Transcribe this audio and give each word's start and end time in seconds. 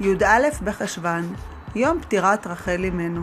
י"א 0.00 0.48
בחשוון, 0.64 1.34
יום 1.76 2.00
פטירת 2.00 2.46
רחל 2.46 2.84
אמנו. 2.88 3.22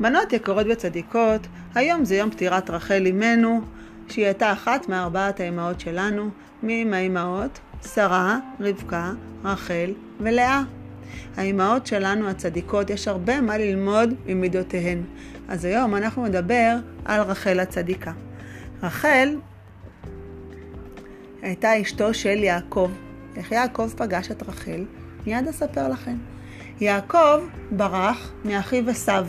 בנות 0.00 0.32
יקרות 0.32 0.66
וצדיקות, 0.70 1.46
היום 1.74 2.04
זה 2.04 2.16
יום 2.16 2.30
פטירת 2.30 2.70
רחל 2.70 3.06
אמנו, 3.10 3.60
שהיא 4.08 4.24
הייתה 4.24 4.52
אחת 4.52 4.88
מארבעת 4.88 5.40
האמהות 5.40 5.80
שלנו, 5.80 6.30
מי 6.62 6.82
עם 6.82 6.94
האמהות? 6.94 7.60
שרה, 7.94 8.38
רבקה, 8.60 9.12
רחל 9.44 9.90
ולאה. 10.20 10.62
האמהות 11.36 11.86
שלנו 11.86 12.28
הצדיקות, 12.28 12.90
יש 12.90 13.08
הרבה 13.08 13.40
מה 13.40 13.58
ללמוד 13.58 14.14
ממידותיהן. 14.26 15.02
אז 15.48 15.64
היום 15.64 15.96
אנחנו 15.96 16.26
נדבר 16.26 16.76
על 17.04 17.20
רחל 17.20 17.60
הצדיקה. 17.60 18.12
רחל 18.82 19.36
הייתה 21.42 21.80
אשתו 21.82 22.14
של 22.14 22.44
יעקב. 22.44 22.90
איך 23.36 23.52
יעקב 23.52 23.90
פגש 23.96 24.30
את 24.30 24.42
רחל? 24.42 24.84
מיד 25.26 25.48
אספר 25.48 25.88
לכם. 25.88 26.16
יעקב 26.80 27.40
ברח 27.70 28.32
מאחיו 28.44 28.90
עשיו. 28.90 29.26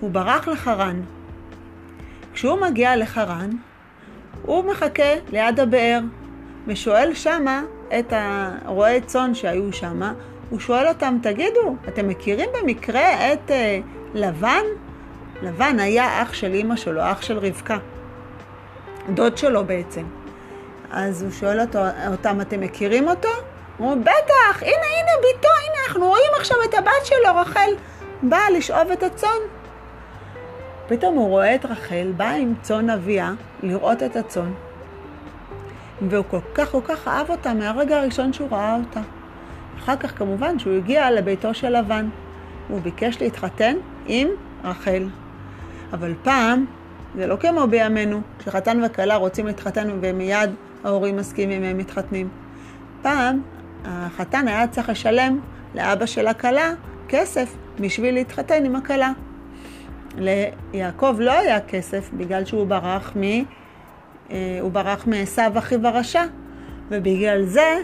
הוא 0.00 0.10
ברח 0.10 0.48
לחרן. 0.48 1.00
כשהוא 2.32 2.60
מגיע 2.60 2.96
לחרן, 2.96 3.50
הוא 4.42 4.64
מחכה 4.70 5.14
ליד 5.32 5.60
הבאר, 5.60 6.00
ושואל 6.66 7.14
שמה 7.14 7.62
את 7.98 8.12
הרועי 8.16 9.00
צאן 9.00 9.34
שהיו 9.34 9.72
שמה, 9.72 10.12
הוא 10.50 10.60
שואל 10.60 10.88
אותם, 10.88 11.18
תגידו, 11.22 11.76
אתם 11.88 12.08
מכירים 12.08 12.48
במקרה 12.60 13.32
את 13.32 13.50
אה, 13.50 13.78
לבן? 14.14 14.62
לבן 15.42 15.80
היה 15.80 16.22
אח 16.22 16.32
של 16.32 16.54
אימא 16.54 16.76
שלו, 16.76 17.02
אח 17.02 17.22
של 17.22 17.38
רבקה. 17.38 17.78
דוד 19.14 19.38
שלו 19.38 19.64
בעצם. 19.64 20.04
אז 20.90 21.22
הוא 21.22 21.30
שואל 21.30 21.60
אותו, 21.60 21.78
אותם, 22.10 22.40
אתם 22.40 22.60
מכירים 22.60 23.08
אותו? 23.08 23.28
הוא 23.76 23.90
אומר, 23.90 24.02
בטח, 24.02 24.62
הנה, 24.62 24.70
הנה, 24.70 25.10
ביתו, 25.22 25.48
הנה, 25.48 25.86
אנחנו 25.88 26.06
רואים 26.06 26.30
עכשיו 26.36 26.56
את 26.68 26.74
הבת 26.74 27.04
שלו, 27.04 27.36
רחל, 27.36 27.70
באה 28.22 28.50
לשאוב 28.50 28.90
את 28.90 29.02
הצאן. 29.02 29.40
פתאום 30.88 31.14
הוא 31.14 31.28
רואה 31.28 31.54
את 31.54 31.64
רחל, 31.64 32.12
באה 32.16 32.34
עם 32.34 32.54
צאן 32.62 32.90
אביה 32.90 33.32
לראות 33.62 34.02
את 34.02 34.16
הצאן. 34.16 34.52
והוא 36.02 36.24
כל 36.30 36.38
כך 36.54 36.70
כל 36.70 36.80
כך 36.84 37.08
אהב 37.08 37.30
אותה 37.30 37.54
מהרגע 37.54 37.98
הראשון 37.98 38.32
שהוא 38.32 38.48
ראה 38.50 38.76
אותה. 38.76 39.00
אחר 39.78 39.96
כך 39.96 40.18
כמובן 40.18 40.58
שהוא 40.58 40.76
הגיע 40.76 41.10
לביתו 41.10 41.54
של 41.54 41.78
לבן. 41.78 42.08
הוא 42.68 42.80
ביקש 42.80 43.22
להתחתן 43.22 43.76
עם 44.06 44.28
רחל. 44.64 45.08
אבל 45.92 46.14
פעם, 46.22 46.64
זה 47.14 47.26
לא 47.26 47.36
כמו 47.36 47.66
בימינו, 47.66 48.20
שחתן 48.44 48.80
וכלה 48.86 49.16
רוצים 49.16 49.46
להתחתן 49.46 49.88
ומיד 50.00 50.50
ההורים 50.84 51.16
מסכימים 51.16 51.62
הם 51.62 51.78
מתחתנים. 51.78 52.28
פעם, 53.02 53.42
החתן 53.84 54.48
היה 54.48 54.68
צריך 54.68 54.88
לשלם 54.88 55.40
לאבא 55.74 56.06
של 56.06 56.26
הכלה 56.26 56.72
כסף 57.08 57.54
בשביל 57.80 58.14
להתחתן 58.14 58.64
עם 58.64 58.76
הכלה. 58.76 59.12
ליעקב 60.18 61.16
לא 61.18 61.32
היה 61.32 61.60
כסף 61.60 62.10
בגלל 62.16 62.44
שהוא 62.44 62.66
ברח 62.66 63.12
מ... 63.16 63.22
הוא 64.60 64.72
ברח 64.72 65.06
מעשו 65.06 65.42
אחיו 65.58 65.86
הרשע, 65.86 66.24
ובגלל 66.88 67.44
זה 67.44 67.82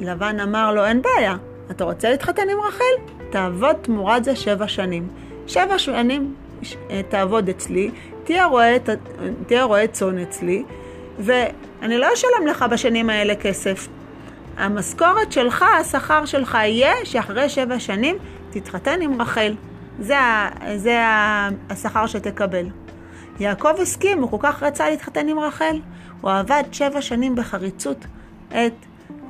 לבן 0.00 0.40
אמר 0.40 0.72
לו, 0.72 0.84
אין 0.84 1.02
בעיה, 1.02 1.36
אתה 1.70 1.84
רוצה 1.84 2.10
להתחתן 2.10 2.42
עם 2.52 2.58
רחל? 2.68 3.14
תעבוד 3.30 3.76
תמורת 3.82 4.24
זה 4.24 4.36
שבע 4.36 4.68
שנים. 4.68 5.08
שבע 5.46 5.78
שנים 5.78 6.34
אה, 6.90 7.00
תעבוד 7.08 7.48
אצלי, 7.48 7.90
תהיה 8.24 9.64
רועה 9.64 9.86
צאן 9.92 10.18
אצלי, 10.18 10.64
ואני 11.18 11.98
לא 11.98 12.06
אשלם 12.14 12.46
לך 12.46 12.64
בשנים 12.70 13.10
האלה 13.10 13.34
כסף. 13.34 13.88
המשכורת 14.56 15.32
שלך, 15.32 15.64
השכר 15.80 16.24
שלך 16.24 16.54
יהיה 16.54 16.92
שאחרי 17.04 17.48
שבע 17.48 17.78
שנים 17.78 18.16
תתחתן 18.50 19.02
עם 19.02 19.22
רחל. 19.22 19.54
זה, 20.00 20.16
זה 20.76 20.98
השכר 21.70 22.06
שתקבל. 22.06 22.66
יעקב 23.42 23.74
הסכים, 23.82 24.22
הוא 24.22 24.30
כל 24.30 24.36
כך 24.40 24.62
רצה 24.62 24.90
להתחתן 24.90 25.28
עם 25.28 25.38
רחל. 25.38 25.80
הוא 26.20 26.30
עבד 26.30 26.62
שבע 26.72 27.00
שנים 27.00 27.34
בחריצות 27.34 27.96
את, 28.48 28.72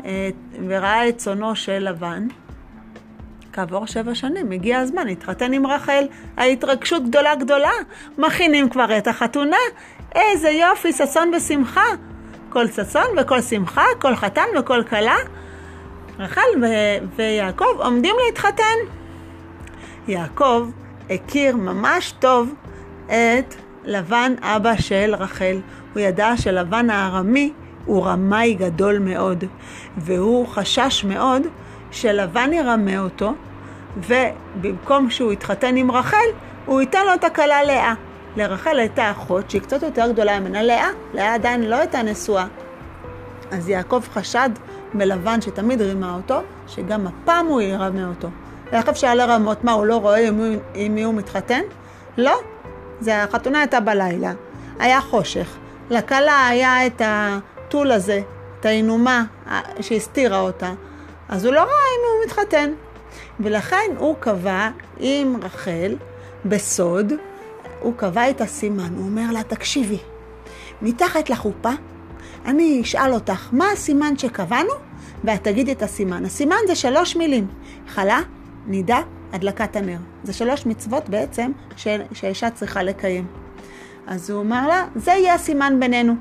את, 0.01 0.35
וראה 0.69 1.09
את 1.09 1.19
צונו 1.19 1.57
של 1.57 1.89
לבן. 1.89 2.27
כעבור 3.53 3.87
שבע 3.87 4.15
שנים 4.15 4.51
הגיע 4.51 4.79
הזמן 4.79 5.07
להתחתן 5.07 5.53
עם 5.53 5.67
רחל. 5.67 6.05
ההתרגשות 6.37 7.05
גדולה 7.09 7.35
גדולה. 7.35 7.71
מכינים 8.19 8.69
כבר 8.69 8.99
את 8.99 9.09
החתונה. 9.09 9.57
איזה 10.15 10.51
יופי, 10.51 10.93
ששון 10.93 11.31
ושמחה. 11.35 11.87
כל 12.49 12.67
ששון 12.69 13.07
וכל 13.21 13.41
שמחה, 13.41 13.85
כל 14.01 14.17
חתן 14.17 14.47
וכל 14.59 14.83
כלה. 14.91 15.17
רחל 16.19 16.51
ו- 16.63 17.07
ויעקב 17.17 17.75
עומדים 17.79 18.15
להתחתן. 18.27 18.79
יעקב 20.09 20.71
הכיר 21.11 21.57
ממש 21.57 22.15
טוב 22.19 22.55
את 23.07 23.55
לבן 23.85 24.33
אבא 24.43 24.77
של 24.77 25.15
רחל. 25.19 25.61
הוא 25.95 26.01
ידע 26.01 26.37
שלבן 26.37 26.91
הארמי 26.91 27.53
הוא 27.85 28.07
רמאי 28.07 28.55
גדול 28.55 28.99
מאוד, 28.99 29.45
והוא 29.97 30.47
חשש 30.47 31.05
מאוד 31.09 31.43
שלבן 31.91 32.53
ירמה 32.53 32.99
אותו, 32.99 33.35
ובמקום 33.97 35.11
שהוא 35.11 35.33
יתחתן 35.33 35.77
עם 35.77 35.91
רחל, 35.91 36.27
הוא 36.67 36.81
ייתן 36.81 37.07
לו 37.07 37.15
את 37.15 37.25
הכלה 37.25 37.63
לאה. 37.63 37.95
לרחל 38.37 38.79
הייתה 38.79 39.11
אחות 39.11 39.51
שהיא 39.51 39.63
קצת 39.63 39.83
יותר 39.83 40.13
גדולה 40.13 40.41
ממנה 40.41 40.63
לאה, 40.63 40.89
לאה 41.15 41.35
עדיין 41.35 41.63
לא 41.63 41.77
הייתה 41.77 42.03
נשואה. 42.03 42.47
אז 43.51 43.69
יעקב 43.69 44.03
חשד 44.13 44.51
בלבן 44.95 45.41
שתמיד 45.41 45.83
רימה 45.83 46.15
אותו, 46.15 46.41
שגם 46.67 47.07
הפעם 47.07 47.47
הוא 47.47 47.61
ירמה 47.61 48.09
אותו. 48.09 48.29
איך 48.73 48.89
אפשר 48.89 49.15
לרמות? 49.15 49.65
מה, 49.65 49.73
הוא 49.73 49.87
לא 49.87 49.97
רואה 49.97 50.29
עם 50.75 50.95
מי 50.95 51.03
הוא 51.03 51.15
מתחתן? 51.15 51.61
לא, 52.19 52.41
זה, 53.03 53.23
החתונה 53.23 53.59
הייתה 53.59 53.81
בלילה, 53.81 54.33
היה 54.79 55.01
חושך. 55.01 55.57
לכלה 55.91 56.49
היה 56.49 56.87
את 56.87 57.03
הטול 57.05 57.93
הזה, 57.93 58.21
את 58.61 58.67
האינומה 58.67 59.25
שהסתירה 59.81 60.41
אותה, 60.41 60.73
אז 61.29 61.45
הוא 61.45 61.55
לא 61.55 61.61
ראה 61.61 61.67
מי 61.67 62.09
הוא 62.17 62.27
מתחתן. 62.27 62.73
ולכן 63.41 63.91
הוא 63.99 64.17
קבע 64.21 64.71
עם 64.99 65.37
רחל, 65.43 65.97
בסוד, 66.45 67.13
הוא 67.81 67.95
קבע 67.97 68.31
את 68.31 68.41
הסימן. 68.41 68.95
הוא 68.97 69.05
אומר 69.05 69.33
לה, 69.33 69.43
תקשיבי, 69.43 69.99
מתחת 70.83 71.31
לחופה, 71.31 71.71
אני 72.45 72.81
אשאל 72.83 73.15
אותך, 73.15 73.49
מה 73.53 73.71
הסימן 73.71 74.19
שקבענו? 74.19 74.73
ואת 75.25 75.45
תגידי 75.45 75.73
את 75.73 75.83
הסימן. 75.83 76.25
הסימן 76.25 76.57
זה 76.67 76.75
שלוש 76.75 77.17
מילים. 77.17 77.47
חלה, 77.89 78.21
נידה, 78.67 79.01
הדלקת 79.33 79.77
הנר. 79.77 79.99
זה 80.25 80.33
שלוש 80.33 80.67
מצוות 80.67 81.09
בעצם 81.09 81.53
שהאישה 82.13 82.51
צריכה 82.51 82.83
לקיים. 82.83 83.27
אז 84.07 84.31
הוא 84.31 84.43
אמר 84.43 84.69
לה, 84.69 84.87
זה 84.97 85.11
יהיה 85.11 85.35
הסימן 85.35 85.77
בינינו. 85.81 86.15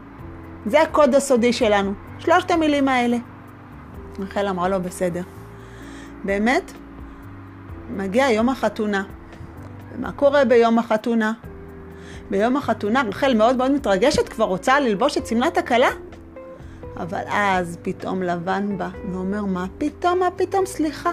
זה 0.66 0.82
הקוד 0.82 1.16
הסודי 1.16 1.54
שלנו. 1.54 1.94
שלושת 2.20 2.52
המילים 2.52 2.88
האלה. 2.88 3.18
רחל 4.20 4.48
אמרה 4.48 4.70
לו, 4.70 4.82
בסדר. 4.82 5.22
באמת, 6.24 6.72
מגיע 7.96 8.30
יום 8.30 8.50
החתונה. 8.50 9.04
ומה 9.96 10.12
קורה 10.12 10.46
ביום 10.46 10.80
החתונה? 10.80 11.34
ביום 12.30 12.58
החתונה 12.58 13.02
רחל 13.08 13.34
מאוד 13.34 13.56
מאוד 13.56 13.72
מתרגשת, 13.72 14.30
כבר 14.30 14.46
רוצה 14.46 14.80
ללבוש 14.80 15.18
את 15.18 15.28
שמלת 15.28 15.58
הכלה. 15.58 15.90
אבל 16.98 17.22
אז 17.28 17.78
פתאום 17.82 18.24
לבן 18.24 18.78
בא 18.78 18.90
ואומר, 19.12 19.46
מה 19.46 19.66
פתאום, 19.78 20.20
מה 20.20 20.32
פתאום, 20.36 20.66
סליחה. 20.66 21.12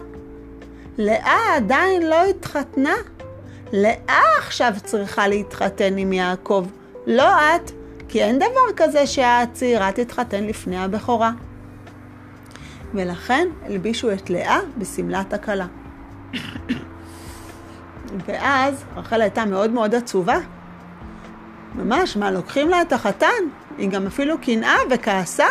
לאה 0.99 1.57
עדיין 1.57 2.03
לא 2.03 2.25
התחתנה. 2.25 2.95
לאה 3.73 4.23
עכשיו 4.39 4.73
צריכה 4.85 5.29
להתחתן 5.29 5.99
עם 5.99 6.13
יעקב, 6.13 6.67
לא 7.07 7.25
את, 7.25 7.71
כי 8.09 8.23
אין 8.25 8.39
דבר 8.39 8.73
כזה 8.77 9.07
שהצעירה 9.07 9.93
תתחתן 9.93 10.45
לפני 10.45 10.79
הבכורה. 10.79 11.33
ולכן 12.95 13.49
הלבישו 13.67 14.13
את 14.13 14.31
לאה 14.31 14.59
בשמלת 14.79 15.33
הכלה. 15.33 15.67
ואז 18.27 18.85
רחל 18.97 19.21
הייתה 19.21 19.45
מאוד 19.45 19.71
מאוד 19.71 19.95
עצובה. 19.95 20.39
ממש, 21.75 22.17
מה, 22.17 22.31
לוקחים 22.31 22.69
לה 22.69 22.83
את 22.83 22.93
החתן? 22.93 23.43
היא 23.79 23.91
גם 23.91 24.07
אפילו 24.07 24.39
קנאה 24.39 24.77
וכעסה? 24.91 25.47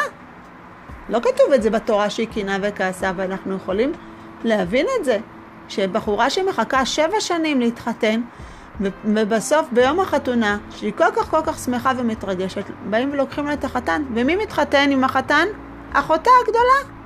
לא 1.10 1.20
כתוב 1.20 1.54
את 1.56 1.62
זה 1.62 1.70
בתורה 1.70 2.10
שהיא 2.10 2.28
קנאה 2.28 2.58
וכעסה, 2.62 3.12
ואנחנו 3.16 3.56
יכולים 3.56 3.92
להבין 4.44 4.86
את 5.00 5.06
זה. 5.06 5.18
שבחורה 5.68 6.30
שמחכה 6.30 6.86
שבע 6.86 7.20
שנים 7.20 7.60
להתחתן, 7.60 8.22
ובסוף 9.06 9.68
ביום 9.72 10.00
החתונה, 10.00 10.58
שהיא 10.70 10.94
כל 10.98 11.12
כך 11.16 11.30
כל 11.30 11.42
כך 11.46 11.60
שמחה 11.60 11.92
ומתרגשת, 11.98 12.64
באים 12.90 13.10
ולוקחים 13.12 13.46
לה 13.46 13.54
את 13.54 13.64
החתן. 13.64 14.04
ומי 14.14 14.36
מתחתן 14.36 14.90
עם 14.92 15.04
החתן? 15.04 15.46
אחותה 15.94 16.30
הגדולה. 16.42 16.98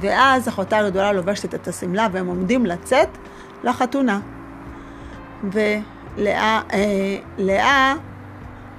ואז 0.00 0.48
אחותה 0.48 0.78
הגדולה 0.78 1.12
לובשת 1.12 1.54
את 1.54 1.68
השמלה 1.68 2.08
והם 2.12 2.26
עומדים 2.26 2.66
לצאת 2.66 3.08
לחתונה. 3.64 4.20
לאה, 6.16 6.60
אה, 6.72 7.16
לאה 7.38 7.94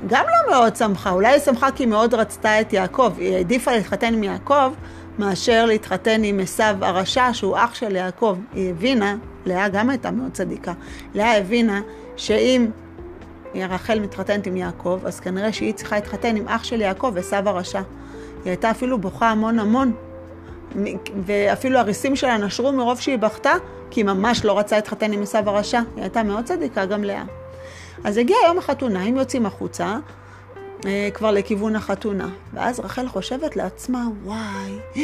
גם 0.08 0.24
לא 0.26 0.52
מאוד 0.52 0.76
שמחה, 0.76 1.12
אולי 1.12 1.28
היא 1.28 1.40
שמחה 1.40 1.72
כי 1.72 1.84
היא 1.84 1.90
מאוד 1.90 2.14
רצתה 2.14 2.62
את 2.62 2.74
יעקב, 2.74 3.12
היא 3.18 3.36
העדיפה 3.36 3.72
להתחתן 3.72 4.14
עם 4.14 4.24
יעקב 4.24 4.74
מאשר 5.20 5.66
להתחתן 5.66 6.24
עם 6.24 6.40
עשיו 6.40 6.76
הרשע 6.82 7.30
שהוא 7.34 7.58
אח 7.58 7.76
של 7.76 7.96
יעקב. 7.96 8.38
היא 8.54 8.70
הבינה, 8.70 9.16
לאה 9.46 9.70
גם 9.70 9.90
הייתה 9.90 10.12
מאוד 10.12 10.32
צדיקה, 10.32 10.74
לאה 11.14 11.38
הבינה 11.38 11.82
שאם 12.18 12.68
רחל 13.56 14.00
מתחתנת 14.00 14.48
עם 14.48 14.58
יעקב, 14.58 15.00
אז 15.06 15.20
כנראה 15.20 15.54
שהיא 15.54 15.74
צריכה 15.74 15.96
להתחתן 15.96 16.36
עם 16.36 16.48
אח 16.48 16.64
של 16.64 16.82
יעקב, 16.82 17.14
עשיו 17.18 17.50
הרשע. 17.50 17.82
היא 18.44 18.52
הייתה 18.52 18.72
אפילו 18.72 18.98
בוכה 18.98 19.30
המון 19.30 19.60
המון, 19.60 19.94
ואפילו 21.26 21.80
הריסים 21.80 22.16
שלה 22.16 22.38
נשרו 22.38 22.72
מרוב 22.72 23.00
שהיא 23.00 23.18
בכתה, 23.18 23.54
כי 23.92 24.00
היא 24.00 24.06
ממש 24.06 24.46
לא 24.46 24.60
רצה 24.60 24.76
להתחתן 24.76 25.12
עם 25.12 25.22
עשיו 25.22 25.50
הרשע. 25.50 25.82
היא 25.96 26.04
הייתה 26.04 26.24
מאוד 26.24 26.46
צדיקה 26.46 26.86
גם 26.86 27.04
לאה. 27.04 27.24
אז 28.04 28.18
הגיע 28.18 28.38
יום 28.48 28.58
החתונה, 28.58 29.04
הם 29.04 29.18
יוצאים 29.18 29.46
החוצה, 29.46 29.98
כבר 31.14 31.32
לכיוון 31.32 31.76
החתונה. 31.76 32.30
ואז 32.54 32.80
רחל 32.80 33.08
חושבת 33.08 33.56
לעצמה, 33.56 34.06
וואי, 34.24 35.04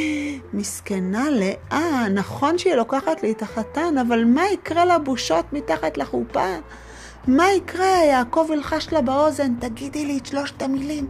מסכנה 0.54 1.30
לאה, 1.30 2.10
נכון 2.10 2.58
שהיא 2.58 2.74
לוקחת 2.74 3.24
לי 3.24 3.32
את 3.32 3.42
החתן, 3.42 3.98
אבל 3.98 4.26
מה 4.26 4.42
יקרה 4.54 4.86
לבושות 4.86 5.46
מתחת 5.54 5.98
לחופה? 5.98 6.56
מה 7.28 7.52
יקרה? 7.52 8.06
יעקב 8.06 8.48
ילחש 8.54 8.94
לה 8.94 9.02
באוזן, 9.02 9.54
תגידי 9.60 10.06
לי 10.06 10.18
את 10.18 10.26
שלושת 10.26 10.62
המילים, 10.62 11.08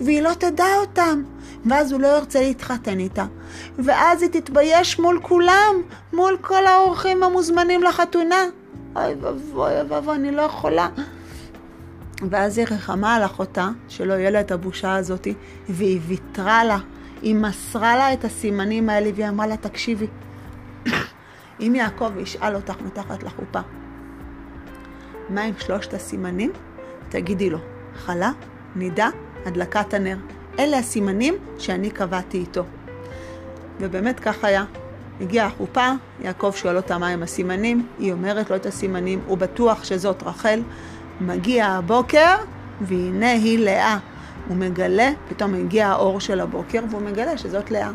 והיא 0.00 0.22
לא 0.22 0.34
תדע 0.34 0.76
אותם. 0.80 1.22
ואז 1.66 1.92
הוא 1.92 2.00
לא 2.00 2.06
ירצה 2.06 2.40
להתחתן 2.40 2.98
איתה. 2.98 3.24
ואז 3.78 4.22
היא 4.22 4.30
תתבייש 4.30 4.98
מול 4.98 5.20
כולם, 5.22 5.74
מול 6.12 6.36
כל 6.40 6.66
האורחים 6.66 7.22
המוזמנים 7.22 7.82
לחתונה. 7.82 8.44
אוי 8.96 9.14
ואבוי, 9.20 9.80
אוי 9.80 9.82
ואבוי, 9.88 10.14
אני 10.14 10.30
לא 10.30 10.42
יכולה. 10.42 10.88
ואז 12.30 12.58
היא 12.58 12.66
רחמה 12.70 13.14
על 13.14 13.24
אחותה, 13.24 13.68
שלא 13.88 14.12
יהיה 14.12 14.30
לה 14.30 14.40
את 14.40 14.50
הבושה 14.50 14.96
הזאת, 14.96 15.28
והיא 15.68 16.00
ויתרה 16.06 16.64
לה. 16.64 16.78
היא 17.22 17.34
מסרה 17.34 17.96
לה 17.96 18.12
את 18.12 18.24
הסימנים 18.24 18.88
האלה, 18.88 19.10
והיא 19.14 19.28
אמרה 19.28 19.46
לה, 19.46 19.56
תקשיבי, 19.56 20.06
אם 21.60 21.74
יעקב 21.76 22.12
ישאל 22.18 22.54
אותך 22.54 22.74
מתחת 22.86 23.22
לחופה, 23.22 23.60
מה 25.28 25.42
עם 25.42 25.54
שלושת 25.58 25.94
הסימנים? 25.94 26.52
תגידי 27.08 27.50
לו, 27.50 27.58
חלה, 27.96 28.30
נידה, 28.76 29.08
הדלקת 29.46 29.94
הנר. 29.94 30.16
אלה 30.58 30.78
הסימנים 30.78 31.34
שאני 31.58 31.90
קבעתי 31.90 32.38
איתו. 32.38 32.64
ובאמת 33.80 34.20
כך 34.20 34.44
היה. 34.44 34.64
הגיעה 35.20 35.46
החופה, 35.46 35.88
יעקב 36.20 36.52
שואל 36.56 36.76
אותה 36.76 36.98
מהם 36.98 37.22
הסימנים, 37.22 37.86
היא 37.98 38.12
אומרת 38.12 38.50
לו 38.50 38.56
את 38.56 38.66
הסימנים, 38.66 39.20
הוא 39.26 39.38
בטוח 39.38 39.84
שזאת 39.84 40.22
רחל. 40.22 40.62
מגיע 41.20 41.66
הבוקר, 41.66 42.34
והנה 42.80 43.30
היא 43.30 43.58
לאה. 43.58 43.98
הוא 44.48 44.56
מגלה, 44.56 45.10
פתאום 45.28 45.54
הגיע 45.54 45.88
האור 45.88 46.20
של 46.20 46.40
הבוקר, 46.40 46.80
והוא 46.90 47.02
מגלה 47.02 47.38
שזאת 47.38 47.70
לאה. 47.70 47.90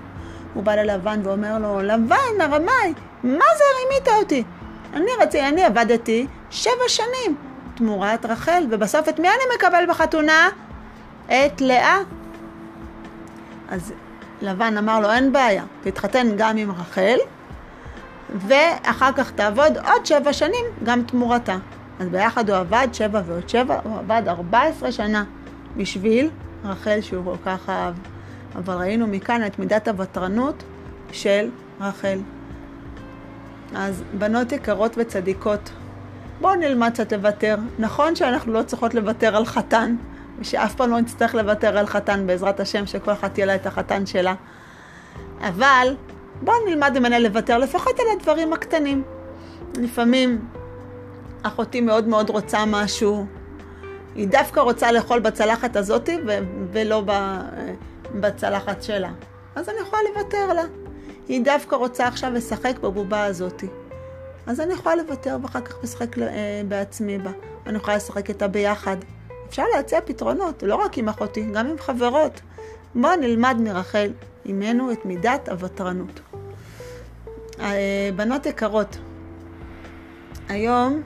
הוא 0.53 0.63
בא 0.63 0.75
ללבן 0.75 1.19
ואומר 1.23 1.57
לו, 1.57 1.81
לבן, 1.81 2.41
הרמאי, 2.41 2.93
מה 3.23 3.45
זה 3.57 3.63
רימית 3.79 4.07
אותי? 4.21 4.43
אני 4.93 5.11
רציתי, 5.21 5.47
אני 5.47 5.63
עבדתי 5.63 6.27
שבע 6.49 6.87
שנים 6.87 7.35
תמורת 7.75 8.25
רחל, 8.25 8.63
ובסוף 8.69 9.09
את 9.09 9.19
מי 9.19 9.27
אני 9.27 9.55
מקבל 9.55 9.83
בחתונה? 9.89 10.49
את 11.25 11.61
לאה. 11.61 11.97
אז 13.69 13.93
לבן 14.41 14.77
אמר 14.77 14.99
לו, 14.99 15.11
אין 15.11 15.33
בעיה, 15.33 15.63
תתחתן 15.83 16.27
גם 16.37 16.57
עם 16.57 16.71
רחל, 16.71 17.17
ואחר 18.35 19.11
כך 19.11 19.31
תעבוד 19.31 19.77
עוד 19.77 20.05
שבע 20.05 20.33
שנים 20.33 20.65
גם 20.83 21.03
תמורתה. 21.03 21.57
אז 21.99 22.07
ביחד 22.09 22.49
הוא 22.49 22.57
עבד 22.57 22.87
שבע 22.93 23.21
ועוד 23.25 23.49
שבע, 23.49 23.79
הוא 23.83 23.99
עבד 23.99 24.21
ארבע 24.27 24.61
עשרה 24.61 24.91
שנה 24.91 25.23
בשביל 25.77 26.29
רחל 26.65 27.01
שהוא 27.01 27.25
כל 27.25 27.37
כך 27.45 27.69
אהב. 27.69 27.93
אבל 28.55 28.73
ראינו 28.73 29.07
מכאן 29.07 29.45
את 29.45 29.59
מידת 29.59 29.87
הוותרנות 29.87 30.63
של 31.11 31.49
רחל. 31.81 32.19
אז 33.75 34.03
בנות 34.17 34.51
יקרות 34.51 34.95
וצדיקות, 34.97 35.71
בואו 36.41 36.55
נלמד 36.55 36.89
קצת 36.93 37.13
לוותר. 37.13 37.55
נכון 37.79 38.15
שאנחנו 38.15 38.53
לא 38.53 38.63
צריכות 38.63 38.93
לוותר 38.93 39.35
על 39.35 39.45
חתן, 39.45 39.95
ושאף 40.39 40.75
פעם 40.75 40.89
לא 40.89 40.99
נצטרך 40.99 41.35
לוותר 41.35 41.77
על 41.77 41.85
חתן, 41.85 42.27
בעזרת 42.27 42.59
השם, 42.59 42.85
שכל 42.85 43.11
אחת 43.11 43.33
תהיה 43.33 43.45
לה 43.45 43.55
את 43.55 43.65
החתן 43.65 44.05
שלה. 44.05 44.33
אבל 45.41 45.95
בואו 46.41 46.55
נלמד 46.69 46.99
ממנה 46.99 47.19
לוותר 47.19 47.57
לפחות 47.57 47.99
על 47.99 48.05
הדברים 48.17 48.53
הקטנים. 48.53 49.03
לפעמים 49.77 50.39
אחותי 51.43 51.81
מאוד 51.81 52.07
מאוד 52.07 52.29
רוצה 52.29 52.63
משהו, 52.67 53.25
היא 54.15 54.27
דווקא 54.27 54.59
רוצה 54.59 54.91
לאכול 54.91 55.19
בצלחת 55.19 55.75
הזאת 55.75 56.09
ו- 56.27 56.39
ולא 56.71 57.03
בצלחת 58.15 58.83
שלה. 58.83 59.11
אז 59.55 59.69
אני 59.69 59.77
יכולה 59.81 60.01
לוותר 60.13 60.53
לה. 60.53 60.63
היא 61.27 61.45
דווקא 61.45 61.75
רוצה 61.75 62.07
עכשיו 62.07 62.31
לשחק 62.33 62.79
בבובה 62.81 63.23
הזאת. 63.23 63.63
אז 64.47 64.59
אני 64.59 64.73
יכולה 64.73 64.95
לוותר 64.95 65.37
ואחר 65.41 65.61
כך 65.61 65.83
לשחק 65.83 66.17
אה, 66.19 66.61
בעצמי 66.67 67.17
בה. 67.17 67.31
אני 67.65 67.77
יכולה 67.77 67.97
לשחק 67.97 68.29
איתה 68.29 68.47
ביחד. 68.47 68.97
אפשר 69.49 69.63
להציע 69.75 69.99
פתרונות, 70.05 70.63
לא 70.63 70.75
רק 70.75 70.97
עם 70.97 71.09
אחותי, 71.09 71.45
גם 71.53 71.67
עם 71.67 71.77
חברות. 71.77 72.41
בואו 72.95 73.15
נלמד 73.15 73.57
מרחל 73.59 74.11
אימנו 74.45 74.91
את 74.91 75.05
מידת 75.05 75.49
הוותרנות. 75.49 76.19
אה, 77.59 78.09
בנות 78.15 78.45
יקרות, 78.45 78.97
היום 80.49 81.01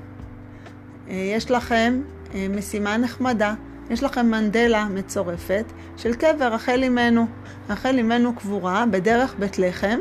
יש 1.09 1.51
לכם 1.51 2.01
משימה 2.49 2.97
נחמדה, 2.97 3.53
יש 3.89 4.03
לכם 4.03 4.25
מנדלה 4.25 4.85
מצורפת 4.85 5.65
של 5.97 6.13
קבר 6.13 6.53
רחל 6.53 6.83
אימנו. 6.83 7.27
רחל 7.69 7.97
אימנו 7.97 8.35
קבורה 8.35 8.85
בדרך 8.91 9.35
בית 9.39 9.59
לחם. 9.59 9.99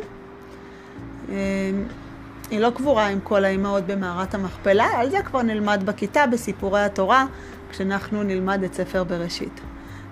היא 2.51 2.61
לא 2.61 2.71
קבורה 2.71 3.07
עם 3.07 3.21
כל 3.21 3.45
האימהות 3.45 3.87
במערת 3.87 4.35
המכפלה, 4.35 4.85
על 4.85 5.11
זה 5.11 5.23
כבר 5.23 5.43
נלמד 5.43 5.83
בכיתה 5.85 6.27
בסיפורי 6.27 6.81
התורה, 6.81 7.27
כשאנחנו 7.71 8.23
נלמד 8.23 8.63
את 8.63 8.75
ספר 8.75 9.05
בראשית, 9.05 9.61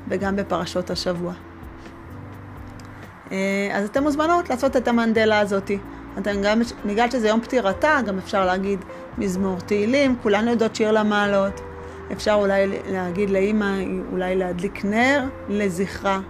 וגם 0.08 0.36
בפרשות 0.36 0.90
השבוע. 0.90 1.32
אה, 3.32 3.70
אז 3.72 3.84
אתן 3.84 4.02
מוזמנות 4.02 4.50
לעשות 4.50 4.76
את 4.76 4.88
המנדלה 4.88 5.38
הזאתי. 5.38 5.78
אתם 6.18 6.42
גם, 6.42 6.60
בגלל 6.86 7.10
שזה 7.10 7.28
יום 7.28 7.40
פטירתה, 7.40 7.98
גם 8.06 8.18
אפשר 8.18 8.46
להגיד 8.46 8.78
מזמור 9.18 9.60
תהילים, 9.60 10.16
כולנו 10.22 10.50
יודעות 10.50 10.76
שיר 10.76 10.92
למעלות. 10.92 11.60
אפשר 12.12 12.32
אולי 12.32 12.66
להגיד 12.88 13.30
לאימא, 13.30 13.76
אולי 14.12 14.36
להדליק 14.36 14.84
נר 14.84 15.24
לזכרה. 15.48 16.20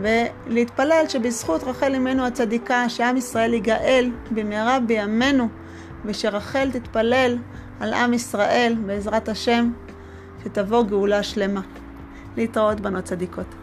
ולהתפלל 0.00 1.04
שבזכות 1.08 1.64
רחל 1.64 1.94
אמנו 1.94 2.26
הצדיקה, 2.26 2.88
שעם 2.88 3.16
ישראל 3.16 3.54
ייגאל 3.54 4.10
במהרה 4.30 4.80
בימינו, 4.80 5.48
ושרחל 6.04 6.70
תתפלל 6.72 7.38
על 7.80 7.94
עם 7.94 8.14
ישראל 8.14 8.74
בעזרת 8.86 9.28
השם, 9.28 9.70
שתבוא 10.44 10.82
גאולה 10.84 11.22
שלמה. 11.22 11.60
להתראות 12.36 12.80
בנות 12.80 13.04
צדיקות. 13.04 13.61